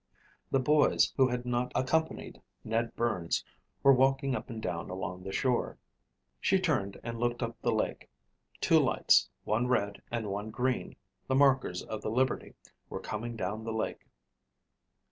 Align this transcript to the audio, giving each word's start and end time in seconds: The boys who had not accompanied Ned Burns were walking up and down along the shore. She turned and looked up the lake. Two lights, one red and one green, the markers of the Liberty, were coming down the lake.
The 0.49 0.59
boys 0.59 1.13
who 1.15 1.27
had 1.27 1.45
not 1.45 1.71
accompanied 1.75 2.41
Ned 2.63 2.95
Burns 2.95 3.45
were 3.83 3.93
walking 3.93 4.35
up 4.35 4.49
and 4.49 4.59
down 4.59 4.89
along 4.89 5.21
the 5.21 5.31
shore. 5.31 5.77
She 6.39 6.57
turned 6.59 6.99
and 7.03 7.19
looked 7.19 7.43
up 7.43 7.61
the 7.61 7.71
lake. 7.71 8.09
Two 8.59 8.79
lights, 8.79 9.29
one 9.43 9.67
red 9.67 10.01
and 10.09 10.31
one 10.31 10.49
green, 10.49 10.95
the 11.27 11.35
markers 11.35 11.83
of 11.83 12.01
the 12.01 12.09
Liberty, 12.09 12.55
were 12.89 12.99
coming 12.99 13.35
down 13.35 13.63
the 13.63 13.71
lake. 13.71 14.07